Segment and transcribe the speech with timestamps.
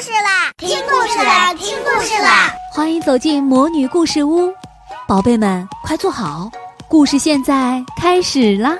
[0.00, 0.52] 事啦！
[0.58, 1.54] 听故事啦！
[1.54, 2.52] 听故事啦！
[2.72, 4.52] 欢迎走进魔女故事屋，
[5.08, 6.50] 宝贝们快坐好，
[6.86, 8.76] 故事现在开始啦！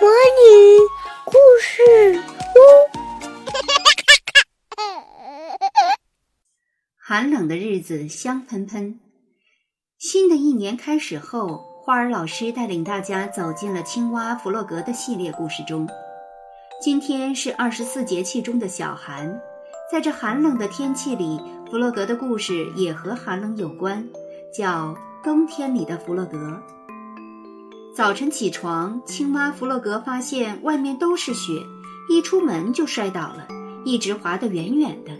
[0.00, 0.78] 魔女
[1.24, 2.22] 故事屋。
[7.02, 9.00] 寒冷的日子香喷喷，
[9.98, 15.88] 新的一年开始后，花儿老师带领大家走进了青蛙弗洛格的系列故事中。
[16.80, 19.40] 今天是二十四节气中的小寒，
[19.90, 24.06] 在这寒冷的天气里，弗洛格的故事也和寒冷有关，
[24.56, 26.38] 叫《冬天里的弗洛格》。
[27.92, 31.66] 早晨起床，青蛙弗洛格发现外面都是雪，
[32.08, 33.48] 一出门就摔倒了，
[33.84, 35.10] 一直滑得远远的。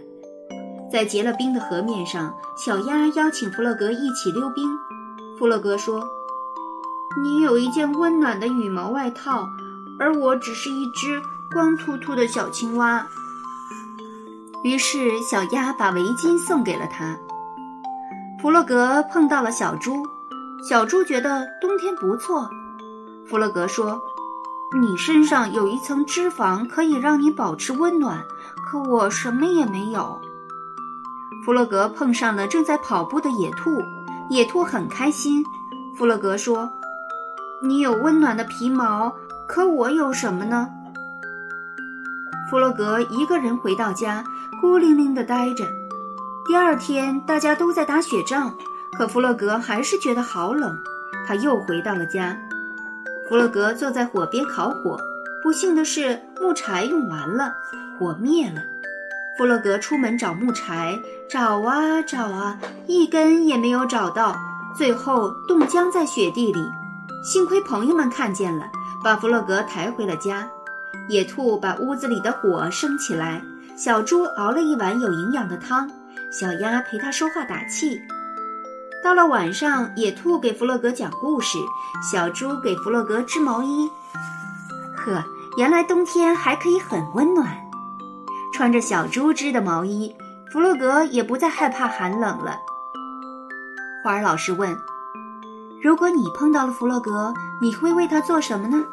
[0.89, 4.63] 在结了冰的河面上，小鸭邀请弗洛格一起溜冰。
[5.37, 6.07] 弗洛格说
[7.21, 9.45] ：“你有一件温暖的羽毛外套，
[9.99, 11.21] 而我只是一只……”
[11.53, 13.05] 光秃秃的小青蛙。
[14.63, 17.17] 于是，小鸭把围巾送给了他。
[18.39, 20.05] 弗洛格碰到了小猪，
[20.67, 22.47] 小猪觉得冬天不错。
[23.27, 23.99] 弗洛格说
[24.79, 28.23] ：“你身上有一层脂肪，可以让你保持温暖，
[28.65, 30.19] 可我什么也没有。”
[31.43, 33.81] 弗洛格碰上了正在跑步的野兔，
[34.29, 35.43] 野兔很开心。
[35.97, 36.71] 弗洛格说
[37.63, 39.11] ：“你有温暖的皮毛，
[39.47, 40.69] 可我有什么呢？”
[42.51, 44.25] 弗洛格一个人回到家，
[44.59, 45.63] 孤零零地待着。
[46.45, 48.53] 第二天，大家都在打雪仗，
[48.97, 50.77] 可弗洛格还是觉得好冷。
[51.25, 52.37] 他又回到了家。
[53.29, 54.99] 弗洛格坐在火边烤火，
[55.41, 57.53] 不幸的是，木柴用完了，
[57.97, 58.61] 火灭了。
[59.37, 64.35] 弗洛格出门找木柴，找啊找啊，一根也没有找到，
[64.77, 66.61] 最后冻僵在雪地里。
[67.23, 68.65] 幸亏朋友们看见了，
[69.01, 70.45] 把弗洛格抬回了家。
[71.09, 73.41] 野兔把屋子里的火升起来，
[73.75, 75.89] 小猪熬了一碗有营养的汤，
[76.31, 77.99] 小鸭陪它说话打气。
[79.03, 81.57] 到了晚上，野兔给弗洛格讲故事，
[82.11, 83.89] 小猪给弗洛格织毛衣。
[84.95, 85.23] 呵，
[85.57, 87.57] 原来冬天还可以很温暖。
[88.53, 90.15] 穿着小猪织的毛衣，
[90.51, 92.57] 弗洛格也不再害怕寒冷了。
[94.03, 94.77] 花儿老师问
[95.81, 98.83] ：“如果你碰到了弗洛格，你会为他做什么呢？”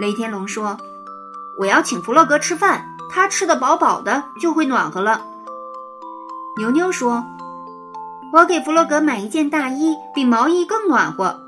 [0.00, 0.78] 雷天龙说。
[1.58, 5.26] 我要请弗洛格吃饭，他吃得饱饱的就会暖和了。
[6.56, 7.24] 牛牛说
[8.32, 11.40] ：“我给弗洛格买一件大衣，比毛衣更暖和。”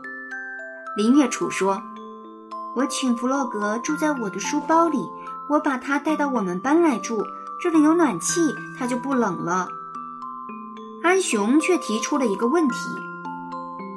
[0.97, 1.82] 林月楚说
[2.76, 5.10] ：“我请弗洛格住在我的书包里，
[5.48, 7.26] 我把他带到我们班来住，
[7.62, 9.69] 这里有暖气，他就不冷了。”
[11.03, 12.76] 安雄却提出了一个问题：“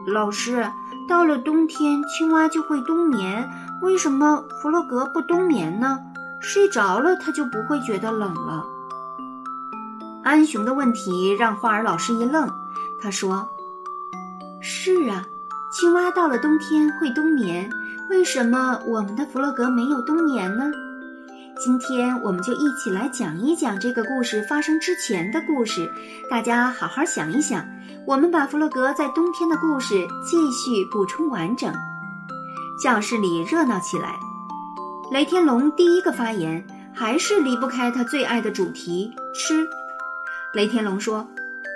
[0.07, 0.71] 老师，
[1.07, 3.49] 到了冬天，青蛙就会冬眠。”
[3.81, 5.99] 为什么弗洛格不冬眠呢？
[6.39, 8.63] 睡着了他就不会觉得冷了。
[10.23, 12.49] 安雄的问题让花儿老师一愣，
[13.01, 13.47] 他说
[14.61, 15.25] ：“是啊，
[15.71, 17.69] 青蛙到了冬天会冬眠，
[18.09, 20.71] 为什么我们的弗洛格没有冬眠呢？”
[21.59, 25.91] 今天我们就一起来讲一讲这个故事发生之前的故事，
[26.29, 27.65] 大家好好想一想，
[28.05, 31.73] 我们把弗洛格在冬天的故事继续补充完整。
[32.77, 34.19] 教室里热闹起来，
[35.11, 39.67] 雷天龙第一个发言，还是离不开他最爱的主题——吃。
[40.53, 41.27] 雷天龙说：“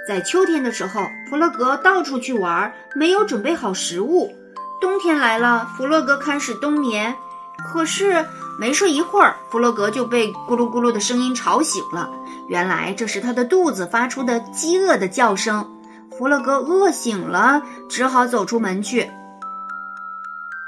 [0.07, 4.31] 在秋天的时候，弗洛格到处去玩，没有准备好食物。
[4.79, 7.15] 冬天来了，弗洛格开始冬眠。
[7.57, 8.23] 可是
[8.59, 12.11] 没睡一会儿，弗洛格就被咕噜咕噜的声音吵醒了。
[12.47, 15.67] 原来这是他的肚子发出的饥饿的叫声。
[16.15, 19.09] 弗洛格饿醒了，只好走出门去。”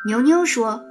[0.06, 0.84] 牛牛说：“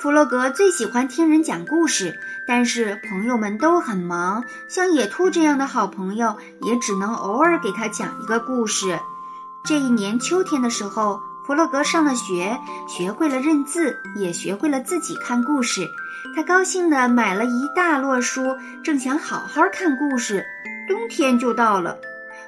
[0.00, 8.98] 弗洛格最喜欢听人讲故事，但是朋友们都很忙，像野兔这样的好朋友也只能偶尔给他讲一个故事。”
[9.62, 12.58] 这一年秋天的时候，弗洛格上了学，
[12.88, 15.86] 学会了认字，也学会了自己看故事。
[16.34, 20.46] 他高兴地买了一大摞书，正想好好看故事，
[20.88, 21.98] 冬天就到了。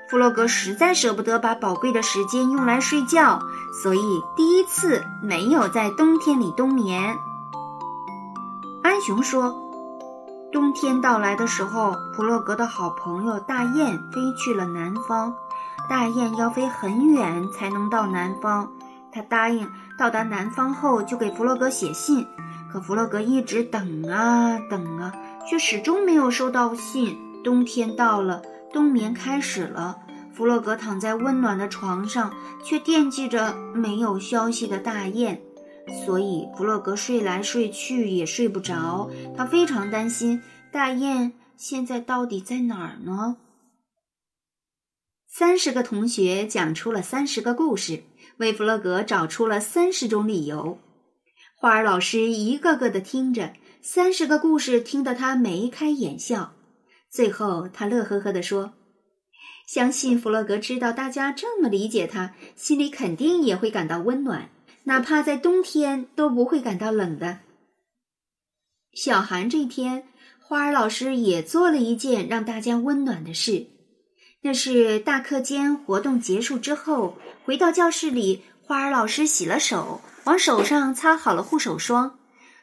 [0.09, 3.39] 弗洛格实在舍不得把宝贵的时间用来睡觉，
[3.83, 7.15] 所以第一次没有在冬天里冬眠。
[8.83, 9.55] 安雄说
[10.51, 15.35] ：“冬天到来的时候，弗洛格的好朋友大雁飞去了南方。
[15.91, 18.67] 大雁要飞很远才能到南方。
[19.13, 22.27] 他答应到达南方后就给弗洛格写信，
[22.73, 25.13] 可弗洛格一直等啊等啊，
[25.47, 27.19] 却始终没有收到信。
[27.45, 28.41] 冬天到了。”
[28.73, 29.99] 冬眠开始了，
[30.33, 32.33] 弗洛格躺在温暖的床上，
[32.65, 35.41] 却惦记着没有消息的大雁，
[36.05, 39.11] 所以弗洛格睡来睡去也睡不着。
[39.37, 43.37] 他非常担心大雁现在到底在哪儿呢？
[45.27, 48.03] 三十个同学讲出了三十个故事，
[48.39, 50.79] 为弗洛格找出了三十种理由。
[51.57, 56.53] 花儿老师一个个的听着，三十个故事听得他眉开眼笑。
[57.19, 58.75] 最后，他乐呵呵地说
[59.67, 64.51] ：“相信弗洛格知道大家这么理解他，心里肯定也会感到温暖，
[64.85, 67.41] 哪怕在冬天都不会感到冷的。”
[68.95, 70.05] 小寒这天，
[70.39, 73.67] 花儿老师也做了一件让大家温暖的事，
[74.43, 80.01] 那是大课间活动结束之后，回到教室里，花儿老师洗了手。
[80.23, 82.21] 往手上擦好了护手霜，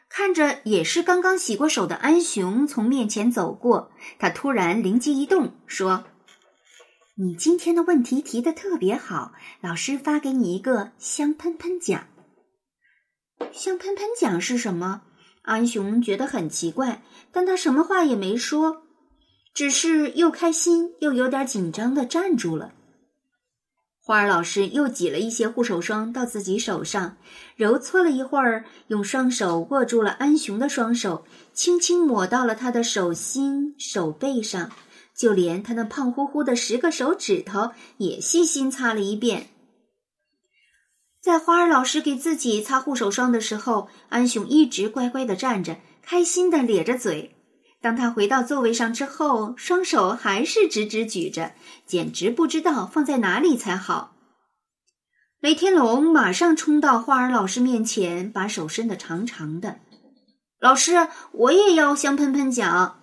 [0.08, 6.04] 看着也是刚刚洗过手的安雄从面前走过，他突然灵机一动，说
[7.18, 12.06] ：“你今天的问题提的特别好，老师发给你一个香喷喷奖。”
[13.52, 15.02] 香喷喷奖是什么？
[15.42, 18.82] 安雄觉得很奇怪，但他什么话也没说，
[19.54, 22.72] 只是又开心又有点紧张的站住了。
[24.06, 27.16] 花儿老师又挤了一些护手霜到自己手上，
[27.56, 34.70] 揉搓了一会儿，用双手握住了安雄的双手，轻轻抹到了他的手心、手背上，
[35.12, 39.48] 就连他那胖乎乎的十个手指头也细心擦了一遍。
[41.20, 47.35] 在花儿老师给自己擦护手霜的时候，安雄一直乖乖的站着，开心的咧着嘴。
[47.86, 51.52] 当他回到座位上之后，双手还是直直举着，
[51.86, 54.16] 简直不知道放在哪里才好。
[55.38, 59.78] 雷天龙马上冲到花儿老师面前，把手伸得长长的。
[60.58, 63.00] 老师，我也要香喷喷奖！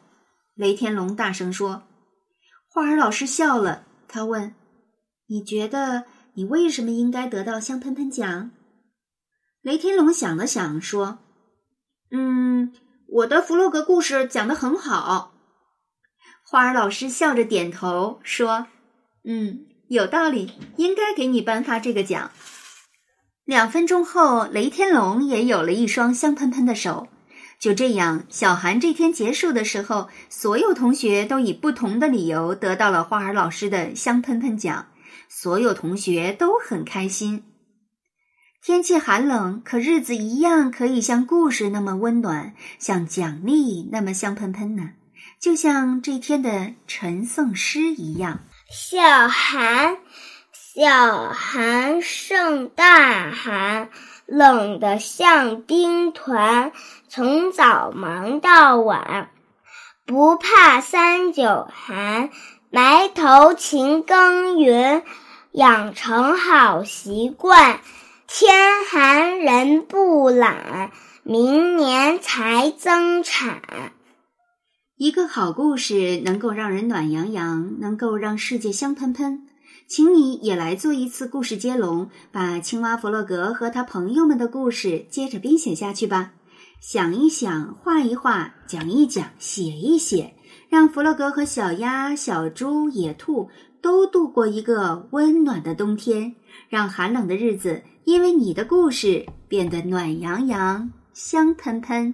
[0.54, 1.84] 雷天龙大声说。
[2.68, 4.54] 花儿老师笑了，他问
[5.28, 6.04] ：“你觉得
[6.34, 8.52] 你为什么应该得到香喷喷奖？”
[9.64, 11.20] 雷天龙想了想，说
[12.12, 12.74] ：“嗯。”
[13.08, 15.34] 我的弗洛格故事讲得很好，
[16.44, 18.68] 花儿老师笑着点头说
[19.24, 22.32] ：“嗯，有道理，应该给你颁发这个奖。”
[23.46, 27.08] 两分钟后，雷天龙也有了一双香喷喷的手。
[27.60, 34.88] 就这样，小寒这天结束的时候，所有同学都以不同的理由得到了花儿老师的香喷喷奖，
[35.30, 37.44] 所有同学都很开心。
[38.66, 44.92] 天气寒冷，可日子一样可以像故事那么温暖，像奖励那么香喷喷呢。
[45.38, 48.40] 就像这天的晨诵诗一样：
[48.72, 49.98] 小寒，
[50.54, 53.90] 小寒胜大寒，
[54.28, 56.72] 冷得像冰团，
[57.10, 59.30] 从早忙到晚，
[60.06, 62.30] 不怕三九寒，
[62.70, 65.04] 埋头勤耕耘，
[65.52, 67.82] 养成好习惯。
[68.36, 68.52] 天
[68.90, 70.90] 寒人不懒，
[71.22, 73.62] 明年才增产。
[74.98, 79.46] 一个好故事能够让人暖洋洋，能够让世界香喷喷。
[79.88, 86.32] 请你也来做一次故事接龙，把青蛙弗洛格和他朋友们的故事接着编写下去吧。
[86.82, 90.34] 想一想，画一画，讲一讲，写一写，
[90.70, 93.52] 让弗洛格和小鸭、小猪、野兔
[93.84, 96.34] 都度过一个温暖的冬天，
[96.70, 97.84] 让寒冷的日子。
[98.06, 102.14] 因为你的故事变得暖洋洋、香喷喷。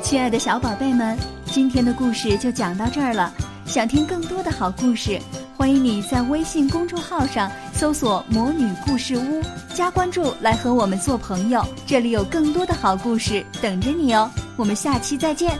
[0.00, 3.30] 亲爱的小宝贝们，今天的故事就讲到这儿了。
[3.66, 5.20] 想听更多的好故事，
[5.54, 9.42] 欢迎你在微信公众号上搜索“魔女故事屋”，
[9.74, 11.62] 加关注来和我们做朋友。
[11.86, 14.30] 这里有更多的好故事等着你哦。
[14.56, 15.58] 我们下期再见。